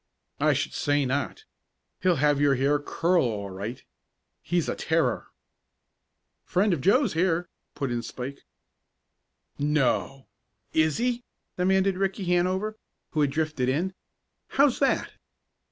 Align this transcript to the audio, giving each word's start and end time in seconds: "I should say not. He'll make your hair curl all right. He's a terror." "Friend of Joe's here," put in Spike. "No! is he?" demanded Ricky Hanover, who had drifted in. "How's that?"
"I 0.39 0.53
should 0.53 0.73
say 0.73 1.05
not. 1.05 1.43
He'll 2.01 2.17
make 2.17 2.39
your 2.39 2.55
hair 2.55 2.79
curl 2.79 3.23
all 3.23 3.51
right. 3.51 3.83
He's 4.41 4.67
a 4.67 4.73
terror." 4.73 5.27
"Friend 6.43 6.73
of 6.73 6.81
Joe's 6.81 7.13
here," 7.13 7.49
put 7.75 7.91
in 7.91 8.01
Spike. 8.01 8.39
"No! 9.59 10.25
is 10.73 10.97
he?" 10.97 11.23
demanded 11.55 11.97
Ricky 11.99 12.25
Hanover, 12.25 12.79
who 13.11 13.21
had 13.21 13.29
drifted 13.29 13.69
in. 13.69 13.93
"How's 14.47 14.79
that?" 14.79 15.11